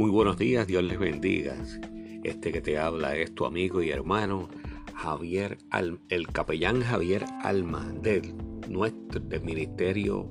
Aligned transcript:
Muy 0.00 0.10
buenos 0.10 0.38
días, 0.38 0.66
Dios 0.66 0.82
les 0.82 0.98
bendiga. 0.98 1.54
Este 2.24 2.52
que 2.52 2.62
te 2.62 2.78
habla 2.78 3.14
es 3.16 3.34
tu 3.34 3.44
amigo 3.44 3.82
y 3.82 3.90
hermano 3.90 4.48
Javier, 4.94 5.58
el 6.08 6.26
capellán 6.28 6.80
Javier 6.80 7.26
Alma 7.42 7.86
del 8.00 8.32
nuestro 8.66 9.20
del 9.20 9.42
ministerio 9.42 10.26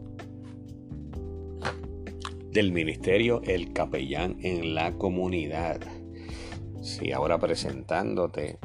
del 2.51 2.71
ministerio 2.71 3.43
El 3.43 3.71
Capellán 3.71 4.37
en 4.41 4.73
la 4.73 4.93
comunidad. 4.93 5.81
Sí, 6.81 7.11
ahora 7.11 7.37
presentándote 7.37 8.57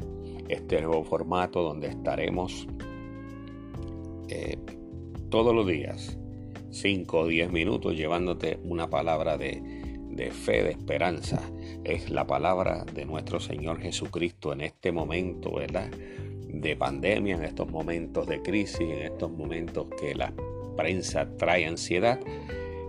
este 0.49 0.81
nuevo 0.81 1.03
formato 1.03 1.61
donde 1.61 1.89
estaremos 1.89 2.67
eh, 4.29 4.57
todos 5.29 5.53
los 5.53 5.67
días, 5.67 6.17
5 6.71 7.19
o 7.19 7.27
10 7.27 7.51
minutos, 7.51 7.95
llevándote 7.95 8.59
una 8.63 8.89
palabra 8.89 9.37
de 9.37 9.84
de 10.15 10.31
fe, 10.31 10.63
de 10.63 10.71
esperanza. 10.71 11.41
Es 11.83 12.09
la 12.09 12.25
palabra 12.25 12.85
de 12.93 13.05
nuestro 13.05 13.39
Señor 13.39 13.79
Jesucristo 13.79 14.53
en 14.53 14.61
este 14.61 14.91
momento, 14.91 15.53
¿verdad? 15.53 15.89
De 16.47 16.75
pandemia, 16.75 17.35
en 17.35 17.43
estos 17.43 17.69
momentos 17.69 18.25
de 18.27 18.41
crisis, 18.41 18.79
en 18.79 19.01
estos 19.01 19.31
momentos 19.31 19.87
que 19.99 20.15
la 20.15 20.33
prensa 20.75 21.27
trae 21.37 21.65
ansiedad. 21.65 22.19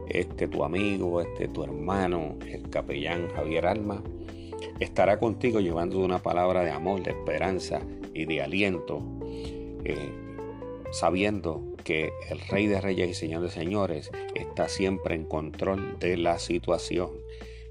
Este 0.08 0.46
tu 0.46 0.64
amigo, 0.64 1.20
este 1.20 1.48
tu 1.48 1.64
hermano, 1.64 2.36
el 2.46 2.70
capellán 2.70 3.28
Javier 3.34 3.66
Alma, 3.66 4.02
estará 4.78 5.18
contigo 5.18 5.60
llevando 5.60 5.98
una 5.98 6.22
palabra 6.22 6.62
de 6.62 6.70
amor, 6.70 7.02
de 7.02 7.10
esperanza 7.10 7.80
y 8.14 8.24
de 8.24 8.40
aliento, 8.40 9.02
eh, 9.84 10.12
sabiendo 10.92 11.75
que 11.86 12.12
el 12.28 12.40
Rey 12.40 12.66
de 12.66 12.80
Reyes 12.80 13.08
y 13.08 13.14
Señor 13.14 13.42
de 13.42 13.48
Señores 13.48 14.10
está 14.34 14.68
siempre 14.68 15.14
en 15.14 15.24
control 15.24 16.00
de 16.00 16.16
la 16.16 16.40
situación. 16.40 17.10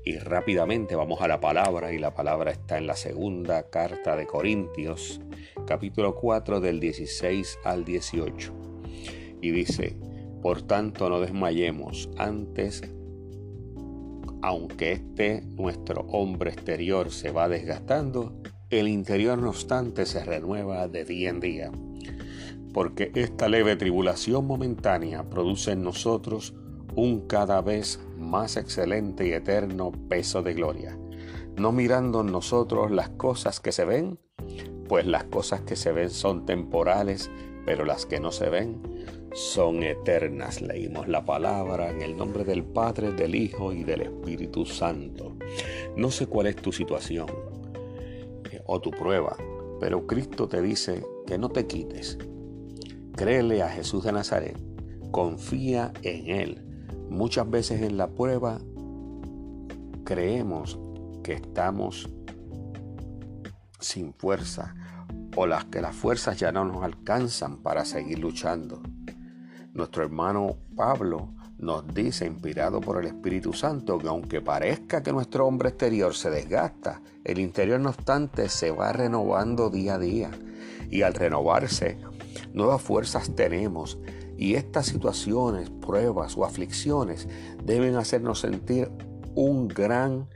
Y 0.05 0.17
rápidamente 0.19 0.95
vamos 0.95 1.19
a 1.19 1.27
la 1.27 1.41
palabra 1.41 1.91
y 1.91 1.99
la 1.99 2.15
palabra 2.15 2.51
está 2.51 2.77
en 2.77 2.87
la 2.87 2.95
segunda 2.95 3.69
carta 3.69 4.15
de 4.15 4.25
Corintios, 4.25 5.19
capítulo 5.67 6.15
4 6.15 6.61
del 6.61 6.79
16 6.79 7.59
al 7.65 7.83
18. 7.83 8.53
Y 9.41 9.51
dice, 9.51 9.97
por 10.41 10.61
tanto 10.61 11.09
no 11.09 11.19
desmayemos 11.19 12.09
antes, 12.17 12.83
aunque 14.41 14.93
este 14.93 15.41
nuestro 15.41 16.03
hombre 16.03 16.51
exterior 16.51 17.11
se 17.11 17.31
va 17.31 17.49
desgastando, 17.49 18.41
el 18.69 18.87
interior 18.87 19.37
no 19.39 19.49
obstante 19.49 20.05
se 20.05 20.23
renueva 20.23 20.87
de 20.87 21.03
día 21.03 21.29
en 21.31 21.41
día 21.41 21.71
porque 22.75 23.09
esta 23.15 23.47
leve 23.47 23.77
tribulación 23.77 24.45
momentánea 24.45 25.23
produce 25.29 25.71
en 25.71 25.81
nosotros 25.81 26.53
un 26.93 27.21
cada 27.21 27.61
vez 27.61 28.01
más 28.17 28.57
excelente 28.57 29.25
y 29.25 29.31
eterno 29.31 29.93
peso 30.09 30.43
de 30.43 30.55
gloria, 30.55 30.99
no 31.55 31.71
mirando 31.71 32.19
en 32.19 32.33
nosotros 32.33 32.91
las 32.91 33.07
cosas 33.11 33.61
que 33.61 33.71
se 33.71 33.85
ven, 33.85 34.19
pues 34.89 35.07
las 35.07 35.23
cosas 35.23 35.61
que 35.61 35.77
se 35.77 35.93
ven 35.93 36.09
son 36.09 36.45
temporales, 36.45 37.31
pero 37.65 37.85
las 37.85 38.05
que 38.05 38.19
no 38.19 38.33
se 38.33 38.49
ven 38.49 38.81
son 39.33 39.81
eternas. 39.81 40.61
Leímos 40.61 41.07
la 41.07 41.23
palabra 41.23 41.91
en 41.91 42.01
el 42.01 42.17
nombre 42.17 42.43
del 42.43 42.65
Padre, 42.65 43.13
del 43.13 43.35
Hijo 43.35 43.71
y 43.71 43.85
del 43.85 44.01
Espíritu 44.01 44.65
Santo. 44.65 45.37
No 45.95 46.11
sé 46.11 46.27
cuál 46.27 46.47
es 46.47 46.57
tu 46.57 46.73
situación 46.73 47.27
eh, 48.51 48.61
o 48.65 48.81
tu 48.81 48.91
prueba, 48.91 49.37
pero 49.79 50.05
Cristo 50.05 50.49
te 50.49 50.61
dice 50.61 51.01
que 51.25 51.37
no 51.37 51.47
te 51.47 51.67
quites, 51.67 52.17
Créele 53.15 53.63
a 53.63 53.69
Jesús 53.69 54.03
de 54.03 54.11
Nazaret, 54.11 54.57
confía 55.11 55.93
en 56.01 56.29
Él. 56.29 56.85
Muchas 57.09 57.49
veces 57.49 57.81
en 57.81 57.95
la 57.95 58.07
prueba 58.07 58.59
creemos 60.03 60.77
que 61.23 61.33
estamos 61.33 62.09
sin 63.79 64.13
fuerza 64.13 64.75
o 65.37 65.47
las 65.47 65.65
que 65.65 65.81
las 65.81 65.95
fuerzas 65.95 66.37
ya 66.37 66.51
no 66.51 66.65
nos 66.65 66.83
alcanzan 66.83 67.63
para 67.63 67.85
seguir 67.85 68.19
luchando. 68.19 68.81
Nuestro 69.73 70.03
hermano 70.03 70.57
Pablo 70.75 71.33
nos 71.57 71.93
dice, 71.93 72.25
inspirado 72.25 72.81
por 72.81 72.99
el 72.99 73.07
Espíritu 73.07 73.53
Santo, 73.53 73.97
que 73.97 74.07
aunque 74.07 74.41
parezca 74.41 75.01
que 75.01 75.11
nuestro 75.11 75.47
hombre 75.47 75.69
exterior 75.69 76.13
se 76.13 76.29
desgasta, 76.29 77.01
el 77.23 77.39
interior 77.39 77.79
no 77.79 77.89
obstante 77.89 78.49
se 78.49 78.71
va 78.71 78.91
renovando 78.91 79.69
día 79.69 79.95
a 79.95 79.99
día. 79.99 80.31
Y 80.89 81.01
al 81.01 81.13
renovarse, 81.13 81.97
nuevas 82.53 82.81
fuerzas 82.81 83.35
tenemos 83.35 83.97
y 84.37 84.55
estas 84.55 84.87
situaciones, 84.87 85.69
pruebas 85.69 86.37
o 86.37 86.45
aflicciones 86.45 87.27
deben 87.63 87.95
hacernos 87.95 88.41
sentir 88.41 88.89
un 89.33 89.67
gran 89.67 90.27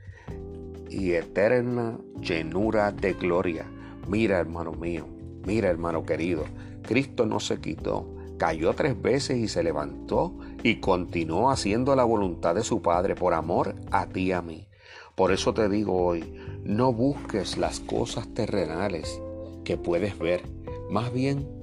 y 0.90 1.12
eterna 1.12 1.98
llenura 2.22 2.92
de 2.92 3.14
gloria. 3.14 3.66
Mira, 4.08 4.40
hermano 4.40 4.72
mío, 4.72 5.06
mira, 5.46 5.70
hermano 5.70 6.04
querido, 6.04 6.46
Cristo 6.84 7.26
no 7.26 7.40
se 7.40 7.60
quitó, 7.60 8.08
cayó 8.40 8.74
tres 8.74 9.00
veces 9.00 9.38
y 9.38 9.48
se 9.48 9.62
levantó 9.62 10.36
y 10.64 10.80
continuó 10.80 11.52
haciendo 11.52 11.96
la 11.96 12.06
voluntad 12.06 12.56
de 12.56 12.64
su 12.64 12.82
Padre 12.82 13.14
por 13.14 13.36
amor 13.36 13.76
a 13.92 14.08
ti 14.08 14.22
y 14.22 14.32
a 14.32 14.42
mí. 14.42 14.68
Por 15.14 15.32
eso 15.32 15.54
te 15.54 15.70
digo 15.70 16.04
hoy, 16.04 16.34
no 16.64 16.92
busques 16.92 17.60
las 17.60 17.80
cosas 17.80 18.34
terrenales 18.34 19.22
que 19.64 19.78
puedes 19.78 20.18
ver, 20.18 20.42
más 20.90 21.14
bien 21.14 21.60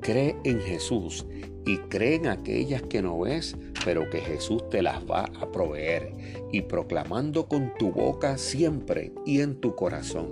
Cree 0.00 0.34
en 0.44 0.60
Jesús 0.60 1.26
y 1.66 1.76
cree 1.76 2.14
en 2.14 2.28
aquellas 2.28 2.82
que 2.82 3.02
no 3.02 3.18
ves, 3.20 3.54
pero 3.84 4.08
que 4.08 4.20
Jesús 4.20 4.66
te 4.70 4.80
las 4.80 5.04
va 5.04 5.30
a 5.38 5.52
proveer 5.52 6.14
y 6.50 6.62
proclamando 6.62 7.46
con 7.46 7.74
tu 7.78 7.92
boca 7.92 8.38
siempre 8.38 9.12
y 9.26 9.42
en 9.42 9.60
tu 9.60 9.74
corazón. 9.76 10.30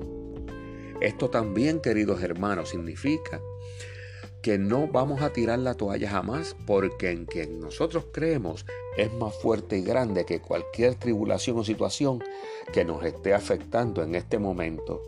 Esto 1.03 1.29
también, 1.29 1.81
queridos 1.81 2.23
hermanos, 2.23 2.71
significa 2.71 3.43
que 4.43 4.59
no 4.59 4.87
vamos 4.87 5.23
a 5.23 5.33
tirar 5.33 5.59
la 5.59 5.75
toalla 5.75 6.11
jamás 6.11 6.57
porque 6.67 7.11
en 7.11 7.27
quien 7.27 7.61
nosotros 7.61 8.07
creemos 8.13 8.65
es 8.97 9.13
más 9.13 9.35
fuerte 9.35 9.79
y 9.79 9.83
grande 9.83 10.25
que 10.25 10.41
cualquier 10.41 10.95
tribulación 10.95 11.59
o 11.59 11.65
situación 11.65 12.23
que 12.73 12.85
nos 12.85 13.05
esté 13.05 13.35
afectando 13.35 14.03
en 14.03 14.15
este 14.15 14.39
momento. 14.39 15.03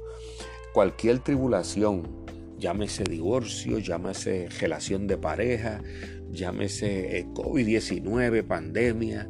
Cualquier 0.72 1.20
tribulación, 1.20 2.08
llámese 2.58 3.04
divorcio, 3.04 3.78
llámese 3.78 4.48
relación 4.60 5.06
de 5.06 5.16
pareja, 5.16 5.82
llámese 6.30 7.18
eh, 7.18 7.26
COVID-19, 7.26 8.46
pandemia, 8.46 9.28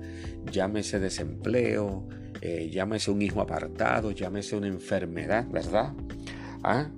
llámese 0.51 0.99
desempleo, 0.99 2.07
eh, 2.43 2.71
llámese 2.71 3.11
un 3.11 3.23
hijo 3.23 3.41
apartado, 3.41 4.11
llámese 4.13 4.57
una 4.57 4.69
enfermedad, 4.69 5.47
¿verdad? 5.51 5.95
¿Ah? 6.63 6.91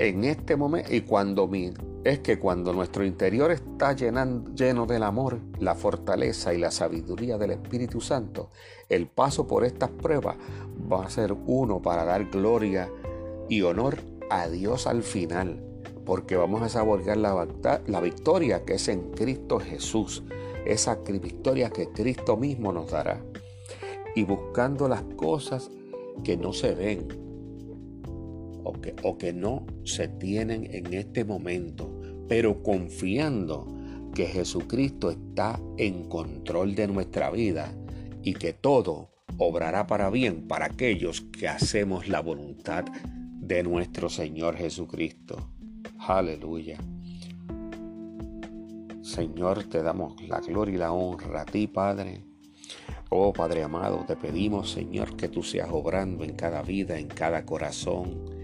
En 0.00 0.24
este 0.24 0.56
momento, 0.56 0.94
y 0.94 1.02
cuando 1.02 1.46
mi, 1.46 1.74
es 2.04 2.20
que 2.20 2.38
cuando 2.38 2.72
nuestro 2.72 3.04
interior 3.04 3.50
está 3.50 3.92
lleno 3.92 4.86
del 4.86 5.02
amor, 5.02 5.40
la 5.58 5.74
fortaleza 5.74 6.54
y 6.54 6.58
la 6.58 6.70
sabiduría 6.70 7.36
del 7.36 7.50
Espíritu 7.50 8.00
Santo, 8.00 8.48
el 8.88 9.08
paso 9.08 9.46
por 9.46 9.62
estas 9.62 9.90
pruebas 9.90 10.38
va 10.90 11.04
a 11.04 11.10
ser 11.10 11.36
uno 11.44 11.82
para 11.82 12.06
dar 12.06 12.30
gloria 12.30 12.90
y 13.50 13.60
honor 13.60 13.98
a 14.30 14.48
Dios 14.48 14.86
al 14.86 15.02
final, 15.02 15.62
porque 16.06 16.34
vamos 16.34 16.62
a 16.62 16.70
saborear 16.70 17.18
la, 17.18 17.46
la 17.86 18.00
victoria 18.00 18.64
que 18.64 18.76
es 18.76 18.88
en 18.88 19.10
Cristo 19.10 19.60
Jesús, 19.60 20.22
esa 20.64 20.94
victoria 20.94 21.68
que 21.68 21.90
Cristo 21.90 22.38
mismo 22.38 22.72
nos 22.72 22.90
dará. 22.90 23.20
Y 24.14 24.24
buscando 24.24 24.88
las 24.88 25.02
cosas 25.18 25.70
que 26.24 26.38
no 26.38 26.54
se 26.54 26.74
ven 26.74 27.29
o 28.64 28.72
que, 28.72 28.94
o 29.02 29.18
que 29.18 29.32
no 29.32 29.66
se 29.84 30.08
tienen 30.08 30.68
en 30.72 30.92
este 30.92 31.24
momento, 31.24 31.90
pero 32.28 32.62
confiando 32.62 33.66
que 34.14 34.26
Jesucristo 34.26 35.10
está 35.10 35.60
en 35.78 36.08
control 36.08 36.74
de 36.74 36.88
nuestra 36.88 37.30
vida 37.30 37.72
y 38.22 38.34
que 38.34 38.52
todo 38.52 39.10
obrará 39.38 39.86
para 39.86 40.10
bien 40.10 40.46
para 40.46 40.66
aquellos 40.66 41.22
que 41.22 41.48
hacemos 41.48 42.08
la 42.08 42.20
voluntad 42.20 42.84
de 43.40 43.62
nuestro 43.62 44.08
Señor 44.08 44.56
Jesucristo. 44.56 45.50
Aleluya. 45.98 46.78
Señor, 49.02 49.64
te 49.64 49.82
damos 49.82 50.20
la 50.28 50.40
gloria 50.40 50.74
y 50.74 50.78
la 50.78 50.92
honra 50.92 51.42
a 51.42 51.44
ti, 51.44 51.66
Padre. 51.66 52.24
Oh 53.08 53.32
Padre 53.32 53.64
amado, 53.64 54.04
te 54.06 54.14
pedimos, 54.14 54.70
Señor, 54.70 55.16
que 55.16 55.28
tú 55.28 55.42
seas 55.42 55.68
obrando 55.72 56.22
en 56.22 56.34
cada 56.34 56.62
vida, 56.62 56.96
en 56.98 57.08
cada 57.08 57.44
corazón. 57.44 58.39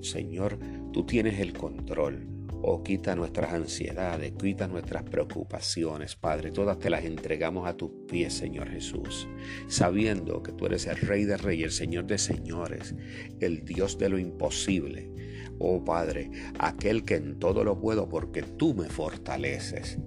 Señor, 0.00 0.58
tú 0.92 1.04
tienes 1.04 1.40
el 1.40 1.52
control. 1.52 2.26
Oh, 2.62 2.82
quita 2.82 3.16
nuestras 3.16 3.54
ansiedades, 3.54 4.32
quita 4.32 4.68
nuestras 4.68 5.04
preocupaciones, 5.04 6.14
Padre. 6.14 6.50
Todas 6.50 6.78
te 6.78 6.90
las 6.90 7.04
entregamos 7.04 7.66
a 7.66 7.74
tus 7.74 7.90
pies, 8.06 8.34
Señor 8.34 8.68
Jesús, 8.68 9.28
sabiendo 9.66 10.42
que 10.42 10.52
tú 10.52 10.66
eres 10.66 10.86
el 10.86 10.98
Rey 10.98 11.24
de 11.24 11.38
Reyes, 11.38 11.66
el 11.66 11.72
Señor 11.72 12.06
de 12.06 12.18
Señores, 12.18 12.94
el 13.40 13.64
Dios 13.64 13.96
de 13.96 14.10
lo 14.10 14.18
imposible. 14.18 15.10
Oh, 15.58 15.82
Padre, 15.84 16.30
aquel 16.58 17.04
que 17.04 17.16
en 17.16 17.38
todo 17.38 17.64
lo 17.64 17.80
puedo 17.80 18.08
porque 18.08 18.42
tú 18.42 18.74
me 18.74 18.90
fortaleces. 18.90 19.98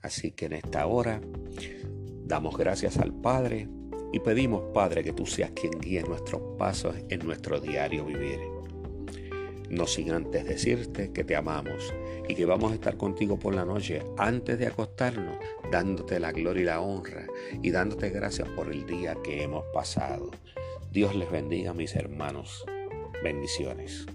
Así 0.00 0.32
que 0.32 0.46
en 0.46 0.54
esta 0.54 0.86
hora 0.86 1.20
damos 2.24 2.56
gracias 2.56 2.96
al 2.96 3.12
Padre 3.12 3.68
Y 4.12 4.18
pedimos, 4.20 4.62
Padre, 4.74 5.04
que 5.04 5.12
tú 5.12 5.24
seas 5.24 5.52
quien 5.52 5.78
guíe 5.78 6.02
nuestros 6.02 6.42
pasos 6.58 6.96
en 7.08 7.24
nuestro 7.24 7.60
diario 7.60 8.04
vivir. 8.04 8.40
No 9.70 9.86
sin 9.86 10.10
antes 10.10 10.44
decirte 10.44 11.12
que 11.12 11.22
te 11.22 11.36
amamos 11.36 11.94
y 12.28 12.34
que 12.34 12.44
vamos 12.44 12.72
a 12.72 12.74
estar 12.74 12.96
contigo 12.96 13.38
por 13.38 13.54
la 13.54 13.64
noche 13.64 14.02
antes 14.18 14.58
de 14.58 14.66
acostarnos, 14.66 15.38
dándote 15.70 16.18
la 16.18 16.32
gloria 16.32 16.62
y 16.62 16.66
la 16.66 16.80
honra 16.80 17.26
y 17.62 17.70
dándote 17.70 18.10
gracias 18.10 18.48
por 18.48 18.70
el 18.70 18.84
día 18.84 19.16
que 19.22 19.44
hemos 19.44 19.64
pasado. 19.72 20.32
Dios 20.90 21.14
les 21.14 21.30
bendiga, 21.30 21.72
mis 21.72 21.94
hermanos. 21.94 22.64
Bendiciones. 23.22 24.06